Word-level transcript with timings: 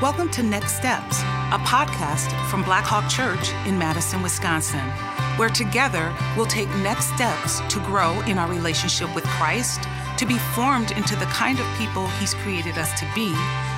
Welcome 0.00 0.30
to 0.30 0.44
Next 0.44 0.76
Steps, 0.76 1.22
a 1.22 1.58
podcast 1.66 2.30
from 2.48 2.62
Blackhawk 2.62 3.10
Church 3.10 3.50
in 3.66 3.76
Madison, 3.76 4.22
Wisconsin, 4.22 4.88
where 5.36 5.48
together 5.48 6.14
we'll 6.36 6.46
take 6.46 6.68
next 6.76 7.06
steps 7.06 7.58
to 7.68 7.80
grow 7.80 8.20
in 8.20 8.38
our 8.38 8.48
relationship 8.48 9.12
with 9.12 9.24
Christ, 9.24 9.88
to 10.18 10.24
be 10.24 10.38
formed 10.54 10.92
into 10.92 11.16
the 11.16 11.24
kind 11.24 11.58
of 11.58 11.66
people 11.76 12.06
He's 12.20 12.32
created 12.34 12.78
us 12.78 12.96
to 13.00 13.10
be, 13.12 13.32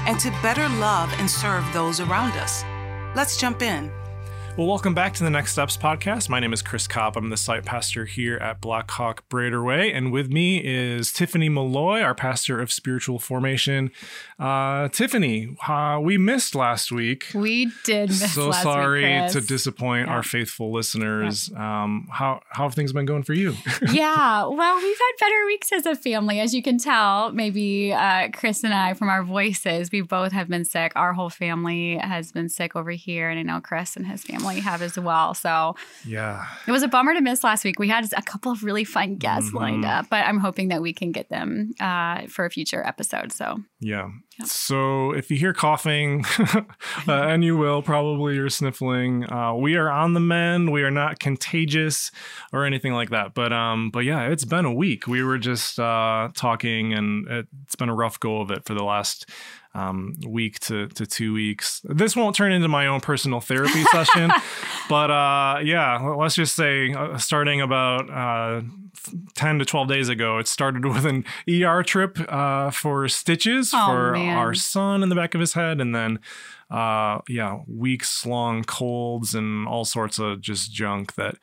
and 0.07 0.21
to 0.21 0.31
better 0.43 0.69
love 0.79 1.11
and 1.17 1.31
serve 1.31 1.65
those 1.73 2.01
around 2.01 2.33
us. 2.33 2.65
Let's 3.17 3.39
jump 3.39 3.63
in. 3.63 3.91
Well, 4.61 4.69
welcome 4.69 4.93
back 4.93 5.15
to 5.15 5.25
the 5.25 5.31
Next 5.31 5.53
Steps 5.53 5.79
podcast. 5.79 6.29
My 6.29 6.39
name 6.39 6.53
is 6.53 6.61
Chris 6.61 6.87
Kopp. 6.87 7.17
I'm 7.17 7.31
the 7.31 7.39
site 7.39 7.65
pastor 7.65 8.05
here 8.05 8.37
at 8.37 8.61
Blackhawk 8.61 9.27
Brader 9.31 9.65
Way. 9.65 9.91
And 9.91 10.13
with 10.13 10.31
me 10.31 10.59
is 10.63 11.15
Tiffany 11.15 11.49
Malloy, 11.49 12.03
our 12.03 12.15
pastor 12.15 12.61
of 12.61 12.71
spiritual 12.71 13.19
formation. 13.19 13.91
Uh, 14.39 14.89
Tiffany, 14.89 15.57
uh, 15.67 15.99
we 16.03 16.19
missed 16.19 16.55
last 16.55 16.93
week. 16.93 17.29
We 17.35 17.73
did 17.85 18.11
miss 18.11 18.35
So 18.35 18.53
sorry 18.53 19.23
week, 19.23 19.31
to 19.33 19.41
disappoint 19.41 20.09
Yeah. 20.09 20.13
our 20.13 20.23
faithful 20.23 20.71
listeners. 20.71 21.51
Um, 21.57 22.07
how, 22.13 22.43
how 22.51 22.65
have 22.65 22.75
things 22.75 22.93
been 22.93 23.07
going 23.07 23.23
for 23.23 23.33
you? 23.33 23.55
yeah, 23.91 24.45
well, 24.45 24.77
we've 24.77 24.99
had 24.99 25.13
better 25.21 25.47
weeks 25.47 25.73
as 25.73 25.87
a 25.87 25.97
family, 25.97 26.39
as 26.39 26.53
you 26.55 26.63
can 26.63 26.77
tell. 26.77 27.33
Maybe 27.33 27.95
uh, 27.95 28.29
Chris 28.35 28.63
and 28.63 28.75
I, 28.75 28.93
from 28.93 29.09
our 29.09 29.25
voices, 29.25 29.91
we 29.91 30.03
both 30.03 30.33
have 30.33 30.49
been 30.49 30.67
sick. 30.67 30.93
Our 30.97 31.15
whole 31.15 31.31
family 31.31 31.97
has 31.97 32.31
been 32.31 32.51
sick 32.51 32.77
over 32.77 32.91
here, 32.91 33.31
and 33.31 33.39
I 33.39 33.43
know 33.43 33.63
Chris 33.63 33.97
and 33.97 34.07
his 34.07 34.23
family 34.23 34.50
have 34.59 34.83
as 34.83 34.99
well. 34.99 35.35
So 35.35 35.77
yeah. 36.05 36.45
it 36.67 36.73
was 36.73 36.83
a 36.83 36.89
bummer 36.89 37.15
to 37.15 37.21
miss 37.21 37.45
last 37.45 37.65
week. 37.65 37.79
We 37.79 37.89
had 37.89 38.13
a 38.17 38.23
couple 38.23 38.51
of 38.51 38.65
really 38.65 38.83
fun 38.85 39.15
guests 39.17 39.53
lined 39.53 39.85
Mhm. 39.85 39.99
up, 40.01 40.07
but 40.11 40.27
I'm 40.27 40.39
hoping 40.39 40.69
that 40.69 40.83
we 40.83 40.93
can 40.93 41.13
get 41.13 41.29
them 41.29 41.73
uh, 41.79 42.23
for 42.27 42.45
a 42.45 42.51
future 42.51 42.85
episode. 42.85 43.31
So 43.33 43.61
Yeah. 43.79 44.09
Yeah. 44.39 44.45
So 44.47 45.13
if 45.13 45.31
you 45.31 45.37
hear 45.37 45.53
coughing, 45.53 46.25
uh, 46.57 46.63
and 47.07 47.45
you 47.45 47.57
will 47.57 47.83
probably, 47.83 48.35
you're 48.37 48.49
sniffling, 48.49 49.31
uh, 49.31 49.55
we 49.55 49.77
are 49.77 49.91
on 49.91 50.15
the 50.15 50.21
mend. 50.21 50.73
We 50.73 50.83
are 50.83 50.91
not 50.91 51.19
contagious 51.19 52.11
or 52.53 52.65
anything 52.65 52.93
like 52.95 53.11
that. 53.11 53.35
But 53.35 53.53
um, 53.53 53.91
but 53.91 54.01
yeah, 54.01 54.23
it's 54.29 54.45
been 54.47 54.65
a 54.65 54.73
week. 54.73 55.07
We 55.07 55.23
were 55.23 55.37
just 55.39 55.79
uh, 55.79 56.31
talking, 56.35 56.95
and 56.95 57.27
it's 57.29 57.77
been 57.77 57.89
a 57.91 57.95
rough 57.95 58.19
go 58.19 58.41
of 58.41 58.51
it 58.51 58.65
for 58.65 58.75
the 58.75 58.85
last 58.85 59.29
um, 59.75 60.15
week 60.27 60.59
to, 60.61 60.89
to 60.89 61.07
two 61.07 61.33
weeks. 61.33 61.81
This 61.85 62.17
won't 62.17 62.35
turn 62.37 62.53
into 62.53 62.69
my 62.69 62.87
own 62.87 63.01
personal 63.01 63.41
therapy 63.41 63.85
session, 63.85 64.31
but 64.89 65.11
uh, 65.11 65.61
yeah, 65.63 65.99
let's 66.17 66.35
just 66.35 66.57
say 66.57 66.93
uh, 66.93 67.17
starting 67.19 67.61
about 67.61 68.11
uh, 68.11 68.63
10 69.35 69.59
to 69.61 69.65
12 69.65 69.89
days 69.89 70.09
ago, 70.09 70.39
it 70.39 70.49
started 70.49 70.85
with 70.93 71.07
an 71.07 71.25
ER 71.49 71.83
trip 71.83 72.19
uh, 72.29 72.71
for 72.71 73.09
stitches 73.09 73.71
Oh, 73.73 73.87
for 73.87 74.13
man. 74.13 74.37
our 74.37 74.55
son 74.55 75.03
in 75.03 75.09
the 75.09 75.15
back 75.15 75.35
of 75.35 75.41
his 75.41 75.53
head. 75.55 75.81
And 75.81 75.95
then, 75.95 76.19
uh, 76.71 77.21
yeah, 77.29 77.61
weeks 77.67 78.25
long 78.25 78.65
colds 78.65 79.35
and 79.35 79.67
all 79.67 79.85
sorts 79.85 80.19
of 80.19 80.41
just 80.41 80.73
junk 80.73 81.15
that 81.15 81.37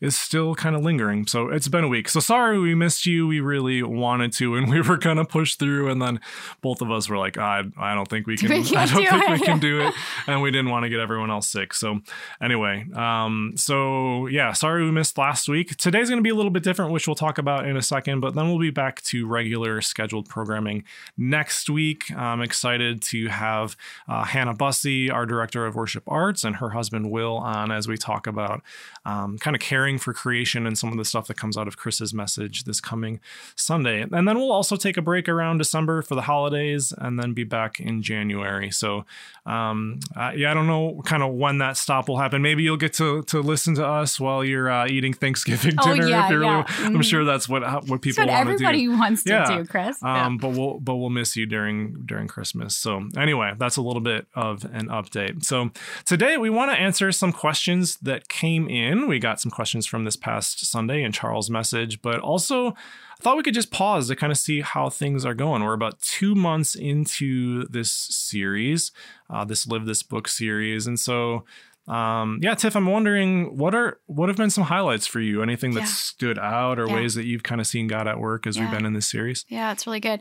is 0.00 0.16
still 0.16 0.54
kind 0.54 0.76
of 0.76 0.82
lingering. 0.82 1.26
So 1.26 1.48
it's 1.48 1.68
been 1.68 1.84
a 1.84 1.88
week. 1.88 2.08
So 2.08 2.20
sorry 2.20 2.58
we 2.58 2.74
missed 2.74 3.04
you. 3.06 3.26
We 3.26 3.40
really 3.40 3.82
wanted 3.82 4.32
to, 4.34 4.54
and 4.54 4.70
we 4.70 4.80
were 4.80 4.96
gonna 4.96 5.24
push 5.24 5.56
through, 5.56 5.90
and 5.90 6.00
then 6.00 6.20
both 6.60 6.80
of 6.80 6.90
us 6.90 7.08
were 7.08 7.18
like, 7.18 7.36
I, 7.36 7.64
I 7.76 7.94
don't 7.94 8.08
think 8.08 8.26
we 8.26 8.36
can. 8.38 8.50
We 8.50 8.76
I 8.76 8.86
don't 8.86 9.02
do 9.02 9.08
think 9.08 9.24
it." 9.24 9.30
we 9.30 9.40
can 9.40 9.58
do 9.58 9.80
it, 9.80 9.94
and 10.26 10.42
we 10.42 10.50
didn't 10.50 10.70
want 10.70 10.84
to 10.84 10.88
get 10.88 11.00
everyone 11.00 11.30
else 11.30 11.48
sick. 11.48 11.74
So 11.74 12.00
anyway, 12.40 12.86
um, 12.94 13.52
so 13.56 14.26
yeah, 14.28 14.52
sorry 14.52 14.84
we 14.84 14.90
missed 14.90 15.18
last 15.18 15.48
week. 15.48 15.76
Today's 15.76 16.08
gonna 16.08 16.22
be 16.22 16.30
a 16.30 16.34
little 16.34 16.50
bit 16.50 16.62
different, 16.62 16.92
which 16.92 17.06
we'll 17.06 17.16
talk 17.16 17.38
about 17.38 17.66
in 17.66 17.76
a 17.76 17.82
second. 17.82 18.20
But 18.20 18.34
then 18.34 18.48
we'll 18.48 18.58
be 18.58 18.70
back 18.70 19.02
to 19.02 19.26
regular 19.26 19.80
scheduled 19.80 20.28
programming 20.28 20.84
next 21.16 21.68
week. 21.68 22.10
I'm 22.12 22.40
excited 22.40 23.02
to 23.02 23.28
have 23.28 23.76
uh, 24.06 24.24
Hannah 24.24 24.54
Our 24.68 25.26
director 25.26 25.66
of 25.66 25.74
worship 25.74 26.04
arts, 26.06 26.44
and 26.44 26.56
her 26.56 26.70
husband 26.70 27.10
Will 27.10 27.36
on 27.36 27.70
as 27.70 27.86
we 27.88 27.96
talk 27.96 28.26
about 28.26 28.62
um, 29.04 29.38
kind 29.38 29.54
of 29.56 29.60
caring 29.60 29.98
for 29.98 30.12
creation 30.12 30.66
and 30.66 30.76
some 30.76 30.90
of 30.90 30.98
the 30.98 31.04
stuff 31.04 31.26
that 31.28 31.36
comes 31.36 31.56
out 31.56 31.66
of 31.68 31.76
Chris's 31.76 32.12
message 32.12 32.64
this 32.64 32.80
coming 32.80 33.20
Sunday. 33.56 34.02
And 34.02 34.26
then 34.28 34.36
we'll 34.38 34.52
also 34.52 34.76
take 34.76 34.96
a 34.96 35.02
break 35.02 35.28
around 35.28 35.58
December 35.58 36.02
for 36.02 36.14
the 36.14 36.22
holidays 36.22 36.92
and 36.96 37.18
then 37.18 37.32
be 37.32 37.44
back 37.44 37.80
in 37.80 38.02
January. 38.02 38.70
So, 38.70 39.04
um, 39.46 40.00
uh, 40.16 40.32
yeah, 40.36 40.50
I 40.50 40.54
don't 40.54 40.66
know 40.66 41.00
kind 41.04 41.22
of 41.22 41.32
when 41.34 41.58
that 41.58 41.76
stop 41.76 42.08
will 42.08 42.18
happen. 42.18 42.42
Maybe 42.42 42.62
you'll 42.62 42.76
get 42.76 42.92
to, 42.94 43.22
to 43.24 43.40
listen 43.40 43.74
to 43.76 43.86
us 43.86 44.20
while 44.20 44.44
you're 44.44 44.70
uh, 44.70 44.86
eating 44.86 45.12
Thanksgiving 45.14 45.76
dinner. 45.76 45.82
Oh, 45.84 45.94
dinner. 45.94 46.08
yeah, 46.08 46.24
if 46.24 46.30
you're 46.30 46.42
yeah. 46.42 46.64
really, 46.78 46.86
I'm 46.86 46.94
Mhm. 46.96 47.04
sure 47.04 47.24
that's 47.24 47.48
what 47.48 47.62
what 47.62 47.86
that's 47.88 48.00
people 48.00 48.24
what 48.24 48.32
want 48.32 48.48
to 48.48 48.56
do. 48.58 48.64
everybody 48.64 48.88
wants 48.88 49.22
to 49.24 49.30
Yeah. 49.30 49.56
do, 49.58 49.64
Chris. 49.64 50.02
Um, 50.02 50.36
but 50.38 50.50
we'll 50.50 50.78
but 50.80 50.96
we'll 50.96 51.10
miss 51.10 51.36
you 51.36 51.46
during 51.46 52.02
during 52.06 52.28
Christmas. 52.28 52.76
So 52.76 53.08
anyway, 53.16 53.52
that's 53.58 53.76
a 53.76 53.82
little 53.82 54.00
bit 54.02 54.26
of 54.34 54.57
an 54.64 54.88
update. 54.88 55.44
So 55.44 55.70
today 56.04 56.36
we 56.36 56.50
want 56.50 56.70
to 56.72 56.78
answer 56.78 57.10
some 57.12 57.32
questions 57.32 57.96
that 57.98 58.28
came 58.28 58.68
in. 58.68 59.06
We 59.08 59.18
got 59.18 59.40
some 59.40 59.50
questions 59.50 59.86
from 59.86 60.04
this 60.04 60.16
past 60.16 60.64
Sunday 60.66 61.02
in 61.02 61.12
Charles' 61.12 61.50
message, 61.50 62.00
but 62.02 62.20
also 62.20 62.68
I 62.70 63.20
thought 63.22 63.36
we 63.36 63.42
could 63.42 63.54
just 63.54 63.70
pause 63.70 64.08
to 64.08 64.16
kind 64.16 64.30
of 64.30 64.38
see 64.38 64.60
how 64.60 64.90
things 64.90 65.24
are 65.24 65.34
going. 65.34 65.62
We're 65.64 65.72
about 65.74 66.00
two 66.00 66.34
months 66.34 66.74
into 66.74 67.66
this 67.66 67.90
series, 67.90 68.92
uh, 69.28 69.44
this 69.44 69.66
Live 69.66 69.86
This 69.86 70.02
Book 70.02 70.28
series, 70.28 70.86
and 70.86 70.98
so. 70.98 71.44
Um, 71.86 72.38
yeah, 72.42 72.54
Tiff, 72.54 72.76
I'm 72.76 72.84
wondering 72.84 73.56
what 73.56 73.74
are 73.74 73.98
what 74.04 74.28
have 74.28 74.36
been 74.36 74.50
some 74.50 74.64
highlights 74.64 75.06
for 75.06 75.20
you? 75.20 75.42
Anything 75.42 75.72
that 75.72 75.80
Yeah. 75.84 75.86
stood 75.86 76.38
out 76.38 76.78
or 76.78 76.86
Yeah. 76.86 76.96
ways 76.96 77.14
that 77.14 77.24
you've 77.24 77.42
kind 77.44 77.62
of 77.62 77.66
seen 77.66 77.86
God 77.86 78.06
at 78.06 78.20
work 78.20 78.46
as 78.46 78.60
we've 78.60 78.70
been 78.70 78.84
in 78.84 78.92
this 78.92 79.06
series? 79.06 79.46
Yeah, 79.48 79.72
it's 79.72 79.86
really 79.86 79.98
good. 80.00 80.20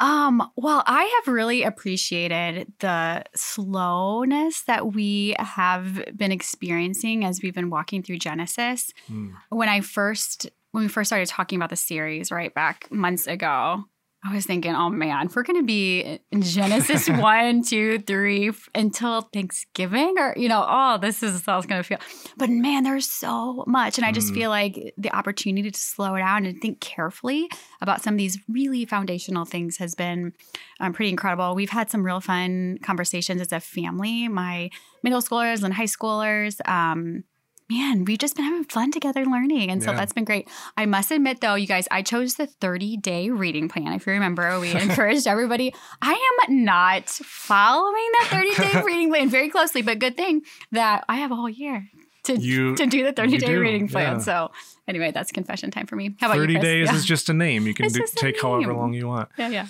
Um, 0.00 0.50
well, 0.56 0.82
I 0.86 1.04
have 1.04 1.32
really 1.32 1.62
appreciated 1.62 2.72
the 2.78 3.22
slowness 3.34 4.62
that 4.62 4.94
we 4.94 5.36
have 5.38 6.16
been 6.16 6.32
experiencing 6.32 7.24
as 7.24 7.40
we've 7.42 7.54
been 7.54 7.68
walking 7.68 8.02
through 8.02 8.18
Genesis. 8.18 8.92
Hmm. 9.06 9.32
When 9.50 9.68
I 9.68 9.82
first 9.82 10.48
when 10.72 10.84
we 10.84 10.88
first 10.88 11.08
started 11.08 11.28
talking 11.28 11.56
about 11.56 11.70
the 11.70 11.76
series 11.76 12.30
right 12.30 12.54
back 12.54 12.90
months 12.90 13.26
ago, 13.26 13.84
I 14.22 14.34
was 14.34 14.44
thinking, 14.44 14.74
oh 14.74 14.90
man, 14.90 15.30
we're 15.34 15.42
gonna 15.44 15.62
be 15.62 16.20
in 16.30 16.42
Genesis 16.42 17.08
one, 17.08 17.62
two, 17.64 18.00
three 18.00 18.50
f- 18.50 18.68
until 18.74 19.22
Thanksgiving, 19.22 20.14
or 20.18 20.34
you 20.36 20.46
know, 20.48 20.62
oh, 20.68 20.98
this 20.98 21.22
is 21.22 21.42
how 21.46 21.56
it's 21.56 21.66
gonna 21.66 21.82
feel. 21.82 21.98
But 22.36 22.50
man, 22.50 22.84
there's 22.84 23.08
so 23.10 23.64
much. 23.66 23.96
And 23.96 24.04
I 24.04 24.12
just 24.12 24.30
Mm. 24.32 24.34
feel 24.34 24.50
like 24.50 24.92
the 24.98 25.10
opportunity 25.16 25.70
to 25.70 25.78
slow 25.78 26.16
down 26.18 26.44
and 26.44 26.60
think 26.60 26.80
carefully 26.80 27.48
about 27.80 28.02
some 28.02 28.14
of 28.14 28.18
these 28.18 28.38
really 28.46 28.84
foundational 28.84 29.46
things 29.46 29.78
has 29.78 29.94
been 29.94 30.34
um, 30.80 30.92
pretty 30.92 31.08
incredible. 31.10 31.54
We've 31.54 31.70
had 31.70 31.90
some 31.90 32.02
real 32.04 32.20
fun 32.20 32.76
conversations 32.82 33.40
as 33.40 33.52
a 33.52 33.60
family, 33.60 34.28
my 34.28 34.68
middle 35.02 35.22
schoolers 35.22 35.62
and 35.62 35.72
high 35.72 35.84
schoolers. 35.84 36.60
Um, 36.68 37.24
man, 37.70 38.04
we've 38.04 38.18
just 38.18 38.34
been 38.36 38.44
having 38.44 38.64
fun 38.64 38.90
together 38.90 39.24
learning. 39.24 39.70
And 39.70 39.82
so 39.82 39.90
Yeah. 39.92 39.96
that's 39.98 40.12
been 40.12 40.24
great. 40.24 40.48
I 40.76 40.86
must 40.86 41.10
admit, 41.10 41.40
though, 41.40 41.54
you 41.54 41.66
guys, 41.66 41.86
I 41.90 42.02
chose 42.02 42.34
the 42.34 42.46
30 42.46 42.96
day 42.96 43.30
reading 43.30 43.68
plan. 43.68 43.92
If 43.92 44.06
you 44.06 44.12
remember, 44.12 44.58
we 44.58 44.70
encouraged 44.74 45.26
everybody. 45.26 45.72
I 46.02 46.12
am 46.48 46.64
not 46.64 47.08
following 47.08 48.08
that 48.20 48.28
30 48.30 48.54
day 48.54 48.82
reading 48.86 49.10
plan 49.10 49.28
very 49.28 49.50
closely, 49.50 49.82
but 49.82 49.98
good 49.98 50.16
thing 50.16 50.42
that 50.72 51.04
I 51.08 51.16
have 51.16 51.30
a 51.30 51.36
whole 51.36 51.48
year. 51.48 51.88
To, 52.24 52.36
You- 52.36 52.76
to 52.76 52.86
do 52.86 53.02
the 53.04 53.12
30 53.12 53.38
day 53.38 53.46
do, 53.46 53.60
reading 53.60 53.88
plan. 53.88 54.16
yeah. 54.16 54.18
So, 54.18 54.50
anyway, 54.86 55.10
that's 55.10 55.32
confession 55.32 55.70
time 55.70 55.86
for 55.86 55.96
me. 55.96 56.14
How 56.20 56.26
about 56.26 56.36
30 56.36 56.52
you? 56.52 56.58
Chris? 56.58 56.68
days 56.68 56.88
Yeah. 56.88 56.94
is 56.96 57.04
just 57.06 57.28
a 57.30 57.34
name. 57.34 57.66
You 57.66 57.72
can 57.72 57.88
do, 57.88 58.04
take 58.14 58.40
however 58.42 58.74
long 58.74 58.92
you 58.92 59.06
want. 59.08 59.30
yeah, 59.38 59.48
yeah. 59.48 59.66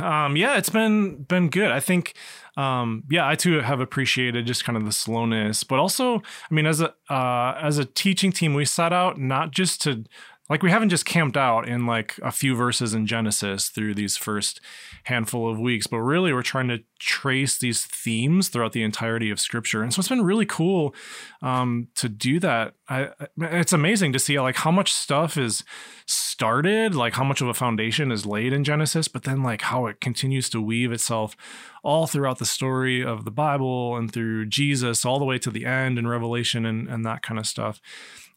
Um, 0.00 0.36
yeah, 0.36 0.56
it's 0.56 0.70
been 0.70 1.22
been 1.24 1.48
good. 1.48 1.70
I 1.70 1.80
think 1.80 2.14
um, 2.56 3.04
yeah, 3.08 3.28
I 3.28 3.36
too 3.36 3.60
have 3.60 3.80
appreciated 3.80 4.46
just 4.46 4.64
kind 4.64 4.76
of 4.76 4.84
the 4.84 4.92
slowness, 4.92 5.64
but 5.64 5.78
also, 5.78 6.16
I 6.16 6.54
mean, 6.54 6.66
as 6.66 6.80
a 6.80 6.94
uh, 7.08 7.58
as 7.60 7.78
a 7.78 7.84
teaching 7.84 8.32
team, 8.32 8.54
we 8.54 8.64
set 8.64 8.92
out 8.92 9.18
not 9.18 9.50
just 9.50 9.80
to 9.82 10.04
like 10.50 10.64
we 10.64 10.70
haven't 10.70 10.88
just 10.88 11.06
camped 11.06 11.36
out 11.36 11.68
in 11.68 11.86
like 11.86 12.18
a 12.22 12.32
few 12.32 12.56
verses 12.56 12.92
in 12.92 13.06
Genesis 13.06 13.68
through 13.68 13.94
these 13.94 14.16
first 14.16 14.60
handful 15.04 15.48
of 15.48 15.60
weeks, 15.60 15.86
but 15.86 15.98
really 15.98 16.32
we're 16.32 16.42
trying 16.42 16.68
to 16.68 16.80
trace 16.98 17.56
these 17.56 17.84
themes 17.86 18.48
throughout 18.48 18.72
the 18.72 18.82
entirety 18.82 19.30
of 19.30 19.40
Scripture, 19.40 19.82
and 19.82 19.94
so 19.94 20.00
it's 20.00 20.08
been 20.08 20.24
really 20.24 20.44
cool 20.44 20.94
um, 21.40 21.88
to 21.94 22.08
do 22.08 22.40
that. 22.40 22.74
I, 22.88 23.10
it's 23.38 23.72
amazing 23.72 24.12
to 24.12 24.18
see 24.18 24.38
like 24.40 24.56
how 24.56 24.72
much 24.72 24.92
stuff 24.92 25.36
is 25.36 25.62
started, 26.06 26.94
like 26.96 27.14
how 27.14 27.24
much 27.24 27.40
of 27.40 27.48
a 27.48 27.54
foundation 27.54 28.10
is 28.10 28.26
laid 28.26 28.52
in 28.52 28.64
Genesis, 28.64 29.06
but 29.06 29.22
then 29.22 29.42
like 29.42 29.62
how 29.62 29.86
it 29.86 30.00
continues 30.00 30.50
to 30.50 30.60
weave 30.60 30.90
itself 30.90 31.36
all 31.84 32.08
throughout 32.08 32.38
the 32.38 32.46
story 32.46 33.04
of 33.04 33.24
the 33.24 33.30
Bible 33.30 33.96
and 33.96 34.12
through 34.12 34.46
Jesus 34.46 35.04
all 35.04 35.20
the 35.20 35.24
way 35.24 35.38
to 35.38 35.50
the 35.50 35.64
end 35.64 35.98
in 35.98 36.08
Revelation 36.08 36.66
and, 36.66 36.88
and 36.88 37.06
that 37.06 37.22
kind 37.22 37.38
of 37.38 37.46
stuff. 37.46 37.80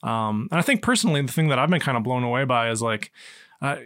Um, 0.04 0.48
and 0.52 0.60
I 0.60 0.62
think 0.62 0.82
personally, 0.84 1.22
the 1.22 1.32
thing 1.32 1.48
that 1.48 1.58
I've 1.58 1.70
been 1.70 1.80
kind 1.80 1.98
of 1.98 2.04
blown 2.04 2.24
away 2.24 2.44
by 2.46 2.70
is 2.70 2.82
like, 2.82 3.12
uh, 3.62 3.78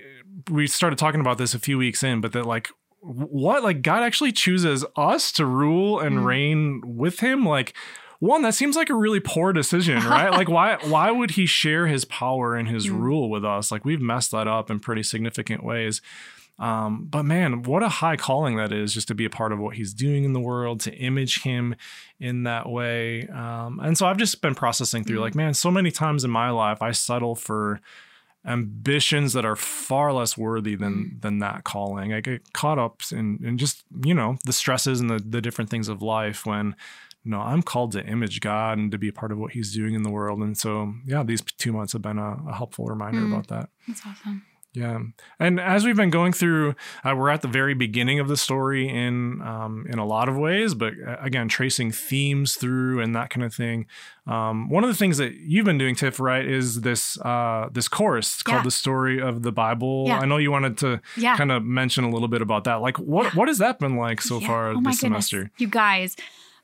we 0.50 0.68
started 0.68 0.98
talking 1.00 1.22
about 1.22 1.38
this 1.38 1.54
a 1.54 1.60
few 1.60 1.78
weeks 1.78 2.04
in, 2.04 2.20
but 2.22 2.34
that 2.34 2.46
like, 2.46 2.70
what 3.02 3.64
like 3.64 3.82
God 3.84 4.02
actually 4.04 4.32
chooses 4.32 4.84
us 4.96 5.32
to 5.34 5.46
rule 5.46 6.00
and 6.00 6.18
Mm. 6.18 6.26
reign 6.26 6.82
with 6.84 7.20
Him, 7.20 7.46
like 7.46 7.74
one 8.20 8.42
that 8.42 8.56
seems 8.56 8.76
like 8.76 8.90
a 8.90 8.96
really 8.96 9.20
poor 9.20 9.54
decision 9.54 10.04
right 10.04 10.32
like 10.32 10.50
why 10.50 10.76
why 10.90 11.12
would 11.12 11.30
he 11.32 11.46
share 11.46 11.86
his 11.86 12.04
power 12.06 12.56
and 12.56 12.68
his 12.68 12.88
Mm. 12.88 13.00
rule 13.00 13.30
with 13.30 13.46
us 13.46 13.72
like 13.72 13.86
we've 13.86 14.02
messed 14.02 14.32
that 14.32 14.48
up 14.48 14.72
in 14.72 14.80
pretty 14.80 15.04
significant 15.04 15.64
ways 15.64 16.02
Um, 16.60 17.06
but 17.10 17.24
man, 17.24 17.64
what 17.64 17.84
a 17.84 17.90
high 17.90 18.18
calling 18.18 18.58
that 18.58 18.72
is 18.72 18.94
just 18.94 19.08
to 19.10 19.16
be 19.16 19.26
a 19.26 19.30
part 19.30 19.52
of 19.52 19.60
what 19.60 19.76
he's 19.76 19.94
doing 19.94 20.24
in 20.24 20.34
the 20.34 20.40
world, 20.40 20.80
to 20.82 20.94
image 20.96 21.44
him 21.44 21.76
in 22.20 22.44
that 22.44 22.68
way. 22.68 23.28
Um, 23.28 23.80
and 23.80 23.98
so 23.98 24.08
I've 24.08 24.18
just 24.18 24.42
been 24.42 24.56
processing 24.56 25.04
through, 25.04 25.18
mm-hmm. 25.18 25.24
like, 25.24 25.36
man, 25.36 25.54
so 25.54 25.70
many 25.70 25.92
times 25.92 26.24
in 26.24 26.32
my 26.32 26.50
life, 26.50 26.82
I 26.82 26.92
settle 26.92 27.36
for 27.36 27.80
ambitions 28.46 29.34
that 29.34 29.46
are 29.46 29.56
far 29.56 30.14
less 30.14 30.38
worthy 30.38 30.76
than 30.76 30.94
mm. 30.94 31.22
than 31.22 31.40
that 31.40 31.64
calling. 31.66 32.14
I 32.14 32.22
get 32.22 32.54
caught 32.54 32.80
up 32.80 33.02
in 33.12 33.40
in 33.44 33.58
just 33.58 33.84
you 34.04 34.14
know 34.14 34.38
the 34.46 34.54
stresses 34.54 35.02
and 35.02 35.10
the 35.10 35.20
the 35.20 35.42
different 35.42 35.70
things 35.70 35.90
of 35.90 36.02
life 36.02 36.46
when 36.46 36.76
no, 37.26 37.42
I'm 37.42 37.62
called 37.62 37.92
to 37.92 38.06
image 38.06 38.40
God 38.40 38.78
and 38.78 38.90
to 38.92 38.98
be 38.98 39.10
a 39.10 39.14
part 39.14 39.34
of 39.34 39.38
what 39.38 39.52
He's 39.52 39.74
doing 39.74 39.96
in 39.96 40.04
the 40.04 40.10
world. 40.10 40.40
And 40.40 40.58
so 40.58 40.94
yeah, 41.06 41.24
these 41.24 41.42
two 41.42 41.74
months 41.74 41.92
have 41.92 42.02
been 42.02 42.18
a, 42.18 42.38
a 42.48 42.54
helpful 42.54 42.86
reminder 42.86 43.20
mm. 43.20 43.34
about 43.34 43.48
that. 43.48 43.70
That's 43.86 44.02
awesome. 44.06 44.46
Yeah, 44.78 45.00
and 45.40 45.60
as 45.60 45.86
we've 45.86 45.96
been 45.96 46.12
going 46.12 46.34
through, 46.34 46.76
uh, 47.04 47.16
we're 47.18 47.30
at 47.30 47.42
the 47.42 47.48
very 47.48 47.74
beginning 47.74 48.20
of 48.20 48.28
the 48.28 48.38
story 48.38 48.88
in 48.88 49.42
um, 49.42 49.88
in 49.90 49.98
a 49.98 50.06
lot 50.06 50.30
of 50.30 50.38
ways, 50.38 50.76
but 50.76 50.94
uh, 51.06 51.18
again, 51.20 51.48
tracing 51.48 51.92
themes 51.92 52.54
through 52.54 53.02
and 53.02 53.16
that 53.16 53.32
kind 53.32 53.44
of 53.44 53.56
thing. 53.56 53.88
Um, 54.28 54.70
one 54.70 54.84
of 54.84 54.90
the 54.90 54.96
things 54.96 55.18
that 55.18 55.34
you've 55.34 55.66
been 55.66 55.80
doing, 55.80 55.96
Tiff, 55.96 56.20
right, 56.20 56.46
is 56.46 56.82
this 56.82 57.20
uh, 57.22 57.70
this 57.72 57.88
course 57.88 58.44
called 58.44 58.66
"The 58.66 58.72
Story 58.72 59.20
of 59.20 59.42
the 59.42 59.52
Bible." 59.52 60.06
Yeah. 60.08 60.20
I 60.20 60.26
know 60.26 60.38
you 60.38 60.52
wanted 60.52 60.78
to 60.80 61.02
yeah. 61.16 61.36
kind 61.38 61.52
of 61.52 61.64
mention 61.64 62.04
a 62.04 62.10
little 62.12 62.28
bit 62.28 62.44
about 62.44 62.66
that. 62.66 62.76
Like, 62.76 62.98
what 62.98 63.34
what 63.34 63.48
has 63.48 63.58
that 63.58 63.80
been 63.80 63.96
like 63.96 64.22
so 64.22 64.40
far 64.40 64.70
oh 64.70 64.82
this 64.82 65.00
semester? 65.00 65.50
You 65.58 65.68
guys, 65.68 66.16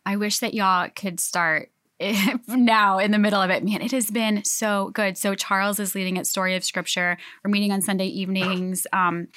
I 0.06 0.18
wish 0.18 0.38
that 0.38 0.54
y'all 0.54 0.90
could 0.96 1.20
start 1.20 1.72
now 2.48 3.00
in 3.00 3.12
the 3.12 3.18
middle 3.18 3.42
of 3.42 3.50
it. 3.50 3.64
Man, 3.64 3.82
it 3.82 3.92
has 3.92 4.10
been 4.10 4.44
so 4.44 4.92
good. 4.94 5.18
So 5.18 5.36
Charles 5.36 5.80
is 5.80 5.96
leading 5.96 6.18
at 6.18 6.28
Story 6.28 6.56
of 6.56 6.64
Scripture. 6.64 7.18
We're 7.44 7.52
meeting 7.52 7.72
on 7.72 7.82
Sunday 7.82 8.08
evenings. 8.08 8.86
Um, 8.94 9.28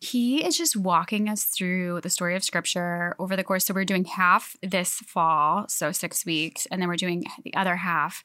he 0.00 0.44
is 0.44 0.58
just 0.58 0.76
walking 0.76 1.28
us 1.28 1.44
through 1.44 2.00
the 2.00 2.10
story 2.10 2.34
of 2.34 2.42
Scripture 2.42 3.14
over 3.18 3.36
the 3.36 3.44
course. 3.44 3.66
So 3.66 3.74
we're 3.74 3.84
doing 3.84 4.04
half 4.04 4.56
this 4.62 4.94
fall, 5.06 5.66
so 5.68 5.92
six 5.92 6.26
weeks, 6.26 6.66
and 6.70 6.80
then 6.80 6.88
we're 6.88 6.96
doing 6.96 7.24
the 7.44 7.54
other 7.54 7.76
half 7.76 8.24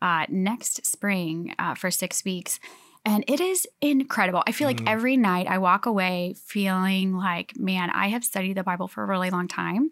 uh, 0.00 0.26
next 0.28 0.86
spring 0.86 1.54
uh, 1.58 1.74
for 1.74 1.90
six 1.90 2.24
weeks. 2.24 2.60
And 3.04 3.24
it 3.28 3.40
is 3.40 3.66
incredible. 3.80 4.42
I 4.46 4.52
feel 4.52 4.66
like 4.66 4.80
mm. 4.80 4.88
every 4.88 5.16
night 5.16 5.46
I 5.46 5.58
walk 5.58 5.86
away 5.86 6.34
feeling 6.44 7.16
like, 7.16 7.56
man, 7.56 7.90
I 7.90 8.08
have 8.08 8.24
studied 8.24 8.56
the 8.56 8.64
Bible 8.64 8.88
for 8.88 9.02
a 9.02 9.06
really 9.06 9.30
long 9.30 9.46
time 9.46 9.90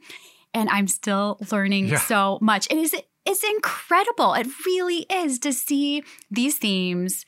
and 0.54 0.70
I'm 0.70 0.88
still 0.88 1.38
learning 1.50 1.88
yeah. 1.88 1.98
so 1.98 2.38
much. 2.40 2.68
It 2.70 2.78
is 2.78 2.94
it's 3.26 3.44
incredible. 3.44 4.34
It 4.34 4.46
really 4.66 5.06
is 5.10 5.38
to 5.40 5.52
see 5.52 6.02
these 6.30 6.58
themes 6.58 7.24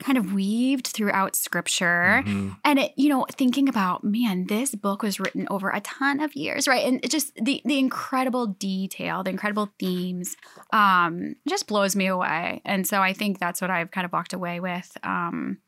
kind 0.00 0.16
of 0.16 0.32
weaved 0.32 0.86
throughout 0.88 1.36
scripture 1.36 2.22
mm-hmm. 2.26 2.50
and 2.64 2.78
it 2.78 2.92
you 2.96 3.08
know 3.08 3.26
thinking 3.32 3.68
about 3.68 4.02
man 4.02 4.46
this 4.46 4.74
book 4.74 5.02
was 5.02 5.20
written 5.20 5.46
over 5.50 5.70
a 5.70 5.80
ton 5.80 6.20
of 6.20 6.34
years 6.34 6.66
right 6.66 6.86
and 6.86 7.04
it 7.04 7.10
just 7.10 7.34
the 7.34 7.60
the 7.66 7.78
incredible 7.78 8.46
detail 8.46 9.22
the 9.22 9.30
incredible 9.30 9.70
themes 9.78 10.36
um 10.72 11.36
just 11.46 11.66
blows 11.66 11.94
me 11.94 12.06
away 12.06 12.62
and 12.64 12.86
so 12.86 13.02
i 13.02 13.12
think 13.12 13.38
that's 13.38 13.60
what 13.60 13.70
i've 13.70 13.90
kind 13.90 14.06
of 14.06 14.12
walked 14.12 14.32
away 14.32 14.58
with 14.58 14.96
um 15.02 15.58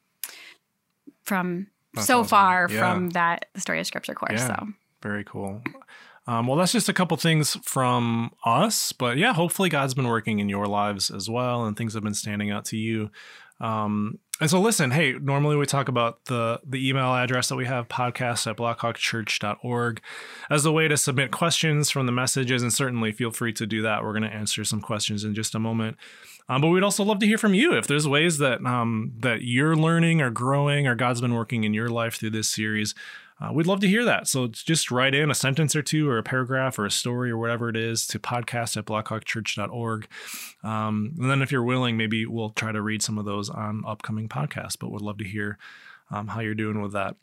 from 1.23 1.67
that's 1.95 2.07
so 2.07 2.21
awesome. 2.21 2.29
far 2.29 2.69
yeah. 2.71 2.79
from 2.79 3.11
that 3.11 3.47
the 3.53 3.61
story 3.61 3.81
of 3.81 3.87
scripture 3.87 4.15
course 4.15 4.41
yeah. 4.41 4.57
so 4.57 4.67
very 5.03 5.25
cool 5.25 5.61
um, 6.27 6.47
well, 6.47 6.57
that's 6.57 6.73
just 6.73 6.89
a 6.89 6.93
couple 6.93 7.17
things 7.17 7.57
from 7.65 8.31
us, 8.45 8.93
but 8.93 9.17
yeah, 9.17 9.33
hopefully 9.33 9.69
God's 9.69 9.95
been 9.95 10.07
working 10.07 10.39
in 10.39 10.49
your 10.49 10.67
lives 10.67 11.11
as 11.11 11.29
well, 11.29 11.65
and 11.65 11.77
things 11.77 11.95
have 11.95 12.05
been 12.05 12.15
standing 12.15 12.51
out 12.51 12.65
to 12.67 12.77
you. 12.77 13.11
Um, 13.61 14.19
and 14.41 14.51
so, 14.51 14.61
listen, 14.61 14.91
hey, 14.91 15.13
normally 15.13 15.57
we 15.57 15.67
talk 15.67 15.89
about 15.89 16.25
the 16.25 16.61
the 16.67 16.89
email 16.89 17.15
address 17.15 17.49
that 17.49 17.57
we 17.57 17.67
have, 17.67 17.87
podcast 17.87 18.51
at 18.51 18.57
blackhawkchurch.org, 18.57 20.01
as 20.51 20.65
a 20.65 20.73
way 20.73 20.89
to 20.89 20.97
submit 20.97 21.31
questions 21.31 21.91
from 21.91 22.07
the 22.07 22.13
messages. 22.13 22.63
And 22.63 22.73
certainly 22.73 23.13
feel 23.13 23.31
free 23.31 23.53
to 23.53 23.67
do 23.67 23.83
that. 23.83 24.03
We're 24.03 24.13
going 24.13 24.29
to 24.29 24.35
answer 24.35 24.65
some 24.65 24.81
questions 24.81 25.23
in 25.23 25.35
just 25.35 25.55
a 25.55 25.61
moment. 25.61 25.97
Um, 26.49 26.61
but 26.61 26.69
we'd 26.69 26.83
also 26.83 27.05
love 27.05 27.21
to 27.21 27.27
hear 27.27 27.39
from 27.39 27.55
you 27.55 27.75
if 27.75 27.87
there's 27.87 28.09
ways 28.09 28.39
that 28.39 28.65
um, 28.67 29.13
that 29.21 29.43
you're 29.43 29.77
learning 29.77 30.21
or 30.21 30.31
growing 30.31 30.89
or 30.89 30.97
God's 30.97 31.21
been 31.21 31.35
working 31.35 31.63
in 31.63 31.73
your 31.73 31.89
life 31.89 32.17
through 32.17 32.31
this 32.31 32.49
series 32.49 32.97
uh, 33.43 33.53
we'd 33.53 33.67
love 33.67 33.81
to 33.81 33.89
hear 33.89 34.05
that. 34.05 34.29
So 34.29 34.47
just 34.47 34.91
write 34.93 35.15
in 35.15 35.31
a 35.31 35.35
sentence 35.35 35.75
or 35.75 35.83
two 35.83 36.09
or 36.09 36.19
a 36.19 36.23
paragraph 36.23 36.79
or 36.79 36.87
a 36.87 36.91
story 36.91 37.31
or 37.31 37.37
whatever 37.37 37.69
it 37.69 37.77
is 37.77 38.07
to 38.09 38.21
podcast 38.21 38.77
at 38.77 38.85
blackhawkchurch.org. 38.85 40.07
Um, 40.63 41.15
and 41.19 41.29
then 41.29 41.43
if 41.43 41.51
you're 41.51 41.65
willing, 41.65 41.97
maybe 41.97 42.25
we'll 42.25 42.51
try 42.51 42.71
to 42.71 42.81
read 42.81 43.03
some 43.03 43.19
of 43.19 43.25
those 43.25 43.51
on 43.51 43.83
upcoming 43.87 44.29
podcasts, 44.29 44.77
but 44.79 44.93
would 44.93 45.03
love 45.03 45.19
to 45.19 45.25
hear 45.25 45.59
um, 46.11 46.29
how 46.29 46.41
you're 46.41 46.55
doing 46.55 46.81
with 46.81 46.93
that. 46.93 47.17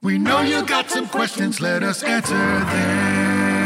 We 0.00 0.18
know 0.18 0.42
you 0.42 0.64
got 0.64 0.90
some 0.90 1.08
questions. 1.08 1.60
Let 1.60 1.82
us 1.82 2.04
answer 2.04 2.34
them. 2.36 3.64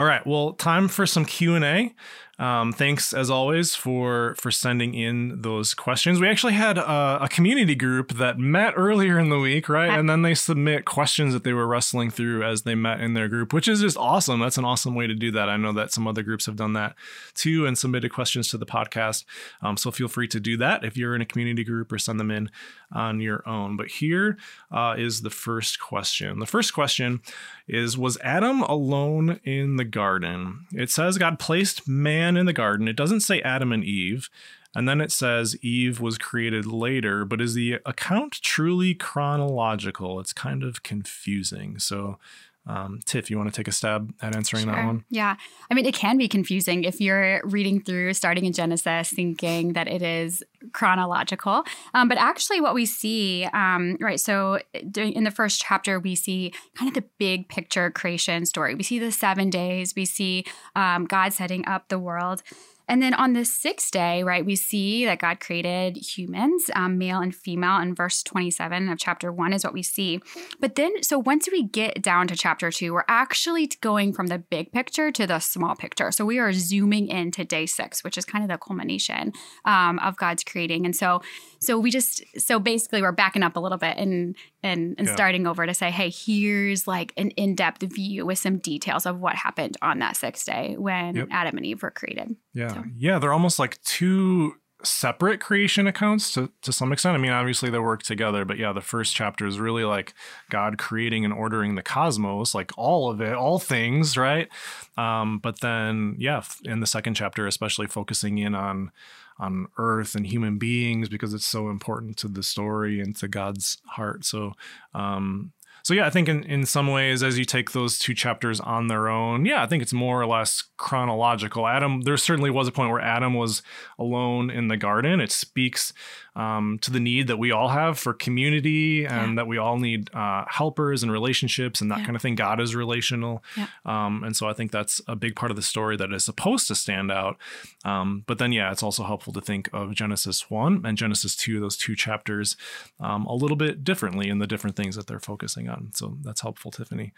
All 0.00 0.06
right. 0.06 0.26
Well, 0.26 0.54
time 0.54 0.88
for 0.88 1.06
some 1.06 1.24
Q 1.24 1.54
and 1.54 1.64
A. 1.64 1.94
Um, 2.38 2.72
thanks 2.72 3.12
as 3.12 3.30
always 3.30 3.74
for 3.74 4.34
for 4.38 4.50
sending 4.50 4.94
in 4.94 5.42
those 5.42 5.74
questions. 5.74 6.18
We 6.18 6.28
actually 6.28 6.54
had 6.54 6.78
a, 6.78 7.18
a, 7.22 7.28
community 7.28 7.74
group 7.74 8.14
that 8.14 8.38
met 8.38 8.72
earlier 8.74 9.18
in 9.18 9.28
the 9.28 9.38
week, 9.38 9.68
right? 9.68 9.90
And 9.90 10.08
then 10.08 10.22
they 10.22 10.34
submit 10.34 10.86
questions 10.86 11.34
that 11.34 11.44
they 11.44 11.52
were 11.52 11.66
wrestling 11.66 12.10
through 12.10 12.42
as 12.42 12.62
they 12.62 12.74
met 12.74 13.00
in 13.00 13.12
their 13.12 13.28
group, 13.28 13.52
which 13.52 13.68
is 13.68 13.82
just 13.82 13.98
awesome. 13.98 14.40
That's 14.40 14.56
an 14.56 14.64
awesome 14.64 14.94
way 14.94 15.06
to 15.06 15.14
do 15.14 15.30
that. 15.30 15.50
I 15.50 15.58
know 15.58 15.72
that 15.74 15.92
some 15.92 16.08
other 16.08 16.22
groups 16.22 16.46
have 16.46 16.56
done 16.56 16.72
that 16.72 16.94
too 17.34 17.66
and 17.66 17.76
submitted 17.76 18.12
questions 18.12 18.48
to 18.48 18.58
the 18.58 18.66
podcast. 18.66 19.24
Um, 19.60 19.76
so 19.76 19.90
feel 19.90 20.08
free 20.08 20.28
to 20.28 20.40
do 20.40 20.56
that 20.56 20.84
if 20.84 20.96
you're 20.96 21.14
in 21.14 21.20
a 21.20 21.26
community 21.26 21.64
group 21.64 21.92
or 21.92 21.98
send 21.98 22.18
them 22.18 22.30
in 22.30 22.50
on 22.90 23.20
your 23.20 23.46
own. 23.46 23.76
But 23.76 23.88
here 23.88 24.38
uh, 24.70 24.94
is 24.96 25.20
the 25.20 25.30
first 25.30 25.80
question. 25.80 26.38
The 26.38 26.46
first 26.46 26.72
question 26.72 27.20
is 27.68 27.98
Was 27.98 28.18
Adam 28.22 28.62
alone 28.62 29.38
in 29.44 29.76
the 29.76 29.84
garden? 29.84 30.66
It 30.72 30.90
says 30.90 31.18
God 31.18 31.38
placed 31.38 31.86
man 31.86 32.21
in 32.22 32.46
the 32.46 32.52
garden. 32.52 32.88
It 32.88 32.96
doesn't 32.96 33.20
say 33.20 33.40
Adam 33.42 33.72
and 33.72 33.84
Eve. 33.84 34.28
And 34.74 34.88
then 34.88 35.00
it 35.00 35.12
says 35.12 35.56
Eve 35.62 36.00
was 36.00 36.16
created 36.16 36.64
later, 36.64 37.24
but 37.26 37.42
is 37.42 37.54
the 37.54 37.74
account 37.84 38.40
truly 38.40 38.94
chronological? 38.94 40.18
It's 40.18 40.32
kind 40.32 40.62
of 40.64 40.82
confusing. 40.82 41.78
So 41.78 42.18
um, 42.66 43.00
Tiff, 43.04 43.28
you 43.28 43.36
want 43.36 43.52
to 43.52 43.56
take 43.56 43.66
a 43.66 43.72
stab 43.72 44.12
at 44.22 44.36
answering 44.36 44.64
sure. 44.64 44.72
that 44.72 44.86
one? 44.86 45.04
Yeah. 45.10 45.36
I 45.70 45.74
mean, 45.74 45.84
it 45.84 45.94
can 45.94 46.16
be 46.16 46.28
confusing 46.28 46.84
if 46.84 47.00
you're 47.00 47.40
reading 47.44 47.82
through, 47.82 48.14
starting 48.14 48.44
in 48.44 48.52
Genesis, 48.52 49.10
thinking 49.10 49.72
that 49.72 49.88
it 49.88 50.00
is 50.00 50.44
chronological. 50.72 51.64
Um, 51.92 52.08
but 52.08 52.18
actually, 52.18 52.60
what 52.60 52.74
we 52.74 52.86
see, 52.86 53.48
um, 53.52 53.96
right, 54.00 54.20
so 54.20 54.60
in 54.74 55.24
the 55.24 55.32
first 55.32 55.60
chapter, 55.60 55.98
we 55.98 56.14
see 56.14 56.52
kind 56.74 56.88
of 56.88 56.94
the 56.94 57.08
big 57.18 57.48
picture 57.48 57.90
creation 57.90 58.46
story. 58.46 58.76
We 58.76 58.84
see 58.84 59.00
the 59.00 59.10
seven 59.10 59.50
days, 59.50 59.94
we 59.96 60.04
see 60.04 60.44
um, 60.76 61.06
God 61.06 61.32
setting 61.32 61.66
up 61.66 61.88
the 61.88 61.98
world. 61.98 62.42
And 62.88 63.02
then 63.02 63.14
on 63.14 63.32
the 63.32 63.44
sixth 63.44 63.90
day, 63.90 64.22
right, 64.22 64.44
we 64.44 64.56
see 64.56 65.04
that 65.04 65.18
God 65.18 65.40
created 65.40 65.96
humans, 65.96 66.70
um, 66.74 66.98
male 66.98 67.20
and 67.20 67.34
female, 67.34 67.78
in 67.80 67.94
verse 67.94 68.22
27 68.22 68.88
of 68.88 68.98
chapter 68.98 69.32
one 69.32 69.52
is 69.52 69.64
what 69.64 69.72
we 69.72 69.82
see. 69.82 70.20
But 70.60 70.74
then, 70.74 71.02
so 71.02 71.18
once 71.18 71.48
we 71.50 71.62
get 71.64 72.02
down 72.02 72.26
to 72.28 72.36
chapter 72.36 72.70
two, 72.70 72.92
we're 72.92 73.04
actually 73.08 73.68
going 73.80 74.12
from 74.12 74.26
the 74.26 74.38
big 74.38 74.72
picture 74.72 75.10
to 75.12 75.26
the 75.26 75.38
small 75.38 75.74
picture. 75.74 76.10
So 76.10 76.24
we 76.24 76.38
are 76.38 76.52
zooming 76.52 77.08
into 77.08 77.44
day 77.44 77.66
six, 77.66 78.04
which 78.04 78.18
is 78.18 78.24
kind 78.24 78.44
of 78.44 78.50
the 78.50 78.58
culmination 78.58 79.32
um, 79.64 79.98
of 80.00 80.16
God's 80.16 80.44
creating. 80.44 80.84
And 80.84 80.94
so, 80.94 81.22
so 81.60 81.78
we 81.78 81.90
just, 81.90 82.22
so 82.38 82.58
basically, 82.58 83.02
we're 83.02 83.12
backing 83.12 83.42
up 83.42 83.56
a 83.56 83.60
little 83.60 83.78
bit 83.78 83.96
and 83.96 84.36
and, 84.62 84.94
and 84.96 85.08
yeah. 85.08 85.14
starting 85.14 85.46
over 85.46 85.66
to 85.66 85.74
say, 85.74 85.90
hey, 85.90 86.08
here's 86.08 86.86
like 86.86 87.12
an 87.16 87.30
in 87.30 87.54
depth 87.54 87.82
view 87.82 88.24
with 88.24 88.38
some 88.38 88.58
details 88.58 89.06
of 89.06 89.18
what 89.18 89.34
happened 89.34 89.76
on 89.82 89.98
that 89.98 90.16
sixth 90.16 90.46
day 90.46 90.76
when 90.78 91.16
yep. 91.16 91.28
Adam 91.30 91.56
and 91.56 91.66
Eve 91.66 91.82
were 91.82 91.90
created. 91.90 92.36
Yeah. 92.54 92.74
So. 92.74 92.84
Yeah. 92.96 93.18
They're 93.18 93.32
almost 93.32 93.58
like 93.58 93.80
two 93.82 94.54
separate 94.84 95.40
creation 95.40 95.86
accounts 95.86 96.34
to, 96.34 96.50
to 96.62 96.72
some 96.72 96.92
extent. 96.92 97.14
I 97.14 97.18
mean, 97.18 97.30
obviously 97.30 97.70
they 97.70 97.78
work 97.78 98.02
together, 98.02 98.44
but 98.44 98.58
yeah, 98.58 98.72
the 98.72 98.80
first 98.80 99.14
chapter 99.14 99.46
is 99.46 99.58
really 99.58 99.84
like 99.84 100.14
God 100.50 100.78
creating 100.78 101.24
and 101.24 101.32
ordering 101.32 101.74
the 101.74 101.82
cosmos, 101.82 102.54
like 102.54 102.72
all 102.76 103.10
of 103.10 103.20
it, 103.20 103.34
all 103.34 103.58
things, 103.58 104.16
right? 104.16 104.48
Um, 104.96 105.38
but 105.38 105.60
then, 105.60 106.16
yeah, 106.18 106.42
in 106.64 106.80
the 106.80 106.86
second 106.86 107.14
chapter, 107.14 107.46
especially 107.46 107.86
focusing 107.86 108.38
in 108.38 108.54
on 108.54 108.90
on 109.38 109.66
earth 109.78 110.14
and 110.14 110.26
human 110.26 110.58
beings 110.58 111.08
because 111.08 111.34
it's 111.34 111.46
so 111.46 111.68
important 111.68 112.16
to 112.18 112.28
the 112.28 112.42
story 112.42 113.00
and 113.00 113.16
to 113.16 113.26
God's 113.26 113.78
heart. 113.86 114.24
So, 114.24 114.52
um, 114.94 115.52
so 115.82 115.94
yeah, 115.94 116.06
I 116.06 116.10
think 116.10 116.28
in, 116.28 116.44
in 116.44 116.64
some 116.66 116.86
ways, 116.88 117.22
as 117.22 117.38
you 117.38 117.44
take 117.44 117.72
those 117.72 117.98
two 117.98 118.14
chapters 118.14 118.60
on 118.60 118.86
their 118.86 119.08
own, 119.08 119.44
yeah, 119.46 119.62
I 119.62 119.66
think 119.66 119.82
it's 119.82 119.92
more 119.92 120.20
or 120.20 120.26
less 120.26 120.64
chronological. 120.76 121.66
Adam, 121.66 122.02
there 122.02 122.16
certainly 122.16 122.50
was 122.50 122.68
a 122.68 122.72
point 122.72 122.90
where 122.90 123.00
Adam 123.00 123.34
was 123.34 123.62
alone 123.98 124.50
in 124.50 124.68
the 124.68 124.76
garden. 124.76 125.20
It 125.20 125.32
speaks 125.32 125.92
um, 126.34 126.78
to 126.80 126.90
the 126.90 127.00
need 127.00 127.26
that 127.26 127.36
we 127.36 127.50
all 127.50 127.68
have 127.68 127.98
for 127.98 128.14
community 128.14 129.04
and 129.04 129.30
yeah. 129.30 129.36
that 129.36 129.46
we 129.46 129.58
all 129.58 129.78
need 129.78 130.12
uh, 130.14 130.44
helpers 130.48 131.02
and 131.02 131.12
relationships 131.12 131.80
and 131.80 131.90
that 131.90 132.00
yeah. 132.00 132.04
kind 132.06 132.16
of 132.16 132.22
thing. 132.22 132.34
God 132.34 132.60
is 132.60 132.74
relational. 132.74 133.44
Yeah. 133.56 133.66
Um, 133.84 134.24
and 134.24 134.34
so 134.34 134.48
I 134.48 134.52
think 134.54 134.70
that's 134.70 135.00
a 135.06 135.16
big 135.16 135.36
part 135.36 135.50
of 135.50 135.56
the 135.56 135.62
story 135.62 135.96
that 135.96 136.12
is 136.12 136.24
supposed 136.24 136.68
to 136.68 136.74
stand 136.74 137.12
out. 137.12 137.36
Um, 137.84 138.24
but 138.26 138.38
then, 138.38 138.52
yeah, 138.52 138.70
it's 138.70 138.82
also 138.82 139.04
helpful 139.04 139.32
to 139.34 139.40
think 139.40 139.68
of 139.72 139.94
Genesis 139.94 140.50
1 140.50 140.82
and 140.84 140.96
Genesis 140.96 141.36
2, 141.36 141.60
those 141.60 141.76
two 141.76 141.94
chapters, 141.94 142.56
um, 143.00 143.26
a 143.26 143.34
little 143.34 143.56
bit 143.56 143.84
differently 143.84 144.28
in 144.28 144.38
the 144.38 144.46
different 144.46 144.76
things 144.76 144.96
that 144.96 145.06
they're 145.06 145.18
focusing 145.18 145.68
on. 145.68 145.71
So 145.92 146.18
that's 146.22 146.40
helpful, 146.40 146.70
Tiffany. 146.70 147.12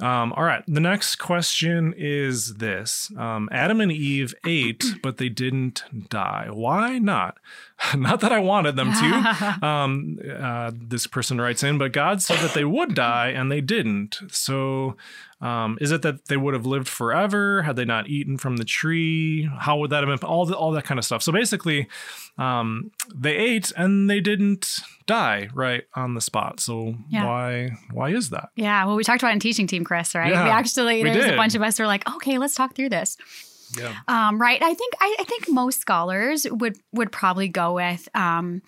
Um, 0.00 0.32
all 0.32 0.44
right. 0.44 0.64
The 0.66 0.80
next 0.80 1.16
question 1.16 1.94
is 1.96 2.54
this 2.54 3.12
um, 3.16 3.48
Adam 3.52 3.80
and 3.80 3.92
Eve 3.92 4.34
ate, 4.44 4.84
but 5.02 5.18
they 5.18 5.28
didn't 5.28 5.84
die. 6.08 6.48
Why 6.50 6.98
not? 6.98 7.38
not 7.96 8.20
that 8.20 8.32
I 8.32 8.38
wanted 8.38 8.76
them 8.76 8.92
to. 8.92 9.54
Um, 9.64 10.18
uh, 10.38 10.72
this 10.74 11.06
person 11.06 11.40
writes 11.40 11.62
in, 11.62 11.78
but 11.78 11.92
God 11.92 12.20
said 12.20 12.38
that 12.38 12.54
they 12.54 12.64
would 12.64 12.94
die 12.94 13.28
and 13.28 13.50
they 13.50 13.60
didn't. 13.60 14.18
So 14.28 14.96
um, 15.40 15.78
is 15.80 15.90
it 15.90 16.02
that 16.02 16.26
they 16.26 16.36
would 16.36 16.54
have 16.54 16.66
lived 16.66 16.88
forever 16.88 17.62
had 17.62 17.76
they 17.76 17.84
not 17.84 18.08
eaten 18.08 18.36
from 18.36 18.56
the 18.56 18.64
tree? 18.64 19.48
How 19.58 19.78
would 19.78 19.90
that 19.90 20.06
have 20.06 20.20
been? 20.20 20.28
All, 20.28 20.46
the, 20.46 20.56
all 20.56 20.72
that 20.72 20.84
kind 20.84 20.98
of 20.98 21.04
stuff. 21.04 21.22
So 21.22 21.32
basically, 21.32 21.88
um, 22.36 22.90
they 23.14 23.36
ate 23.36 23.72
and 23.76 24.08
they 24.08 24.20
didn't 24.20 24.78
die 25.06 25.48
right 25.54 25.84
on 25.94 26.14
the 26.14 26.20
spot. 26.20 26.60
So 26.60 26.94
yeah. 27.08 27.24
why 27.24 27.70
why 27.92 28.10
is 28.10 28.30
that? 28.30 28.50
Yeah, 28.56 28.84
well, 28.86 28.96
we 28.96 29.04
talked 29.04 29.22
about 29.22 29.32
in 29.32 29.40
teaching 29.40 29.66
team, 29.66 29.84
Chris. 29.84 30.14
Right? 30.14 30.32
Yeah, 30.32 30.44
we 30.44 30.50
actually 30.50 31.02
there's 31.02 31.32
a 31.32 31.36
bunch 31.36 31.54
of 31.54 31.62
us 31.62 31.78
who 31.78 31.84
are 31.84 31.88
like, 31.88 32.08
okay, 32.16 32.38
let's 32.38 32.54
talk 32.54 32.74
through 32.74 32.90
this. 32.90 33.16
Yeah. 33.78 33.94
Um, 34.08 34.40
right. 34.40 34.62
I 34.62 34.74
think 34.74 34.94
I, 35.00 35.16
I, 35.20 35.24
think 35.24 35.48
most 35.48 35.80
scholars 35.80 36.46
would 36.50 36.76
would 36.92 37.12
probably 37.12 37.48
go 37.48 37.74
with 37.74 38.08
um, 38.14 38.62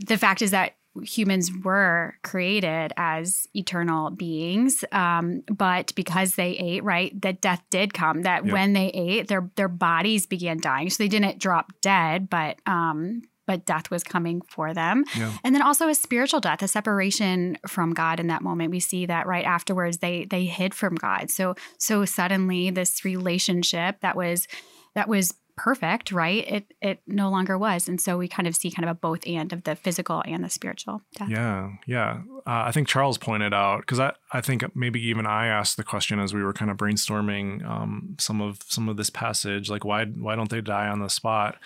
the 0.00 0.18
fact 0.18 0.42
is 0.42 0.50
that 0.50 0.74
humans 1.02 1.50
were 1.62 2.14
created 2.22 2.92
as 2.96 3.46
eternal 3.54 4.10
beings 4.10 4.84
um, 4.92 5.42
but 5.52 5.94
because 5.94 6.34
they 6.34 6.52
ate 6.52 6.82
right 6.84 7.20
that 7.20 7.40
death 7.40 7.62
did 7.70 7.92
come 7.92 8.22
that 8.22 8.44
yep. 8.44 8.52
when 8.52 8.72
they 8.72 8.88
ate 8.88 9.28
their 9.28 9.50
their 9.56 9.68
bodies 9.68 10.26
began 10.26 10.58
dying 10.58 10.88
so 10.88 11.02
they 11.02 11.08
didn't 11.08 11.38
drop 11.38 11.70
dead 11.82 12.30
but 12.30 12.58
um, 12.66 13.22
but 13.46 13.64
death 13.64 13.90
was 13.90 14.02
coming 14.02 14.42
for 14.42 14.74
them. 14.74 15.04
Yeah. 15.16 15.32
And 15.44 15.54
then 15.54 15.62
also 15.62 15.88
a 15.88 15.94
spiritual 15.94 16.40
death, 16.40 16.62
a 16.62 16.68
separation 16.68 17.58
from 17.66 17.94
God 17.94 18.20
in 18.20 18.26
that 18.28 18.42
moment. 18.42 18.70
We 18.70 18.80
see 18.80 19.06
that 19.06 19.26
right 19.26 19.44
afterwards 19.44 19.98
they 19.98 20.24
they 20.24 20.44
hid 20.44 20.74
from 20.74 20.94
God. 20.96 21.30
So 21.30 21.54
so 21.78 22.04
suddenly 22.04 22.70
this 22.70 23.04
relationship 23.04 24.00
that 24.00 24.16
was 24.16 24.46
that 24.94 25.08
was 25.08 25.34
perfect, 25.56 26.12
right? 26.12 26.46
It 26.46 26.74
it 26.80 27.00
no 27.06 27.30
longer 27.30 27.58
was, 27.58 27.88
and 27.88 28.00
so 28.00 28.18
we 28.18 28.28
kind 28.28 28.46
of 28.46 28.54
see 28.54 28.70
kind 28.70 28.88
of 28.88 28.90
a 28.90 28.98
both 28.98 29.26
and 29.26 29.52
of 29.52 29.64
the 29.64 29.74
physical 29.74 30.22
and 30.26 30.44
the 30.44 30.50
spiritual. 30.50 31.02
Death. 31.18 31.28
Yeah, 31.28 31.72
yeah. 31.86 32.20
Uh, 32.46 32.64
I 32.66 32.72
think 32.72 32.86
Charles 32.86 33.18
pointed 33.18 33.54
out 33.54 33.80
because 33.80 33.98
I 33.98 34.12
I 34.32 34.40
think 34.40 34.64
maybe 34.76 35.00
even 35.08 35.26
I 35.26 35.46
asked 35.46 35.76
the 35.76 35.84
question 35.84 36.20
as 36.20 36.34
we 36.34 36.42
were 36.42 36.52
kind 36.52 36.70
of 36.70 36.76
brainstorming 36.76 37.66
um, 37.66 38.16
some 38.18 38.40
of 38.40 38.60
some 38.68 38.88
of 38.88 38.96
this 38.96 39.10
passage, 39.10 39.70
like 39.70 39.84
why 39.84 40.04
why 40.04 40.36
don't 40.36 40.50
they 40.50 40.60
die 40.60 40.88
on 40.88 41.00
the 41.00 41.08
spot? 41.08 41.56